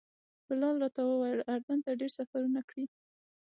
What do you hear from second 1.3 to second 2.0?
اردن ته